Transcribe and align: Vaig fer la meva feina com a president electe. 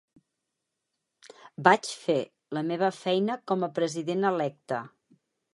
Vaig 1.67 1.91
fer 2.07 2.17
la 2.59 2.65
meva 2.71 2.91
feina 3.03 3.39
com 3.53 3.69
a 3.69 3.73
president 3.79 4.29
electe. 4.35 4.85